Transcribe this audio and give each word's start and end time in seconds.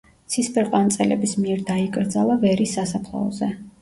ცისფერყანწელების 0.35 1.35
მიერ 1.43 1.61
დაიკრძალა 1.67 2.39
ვერის 2.47 2.77
სასაფლაოზე. 2.79 3.51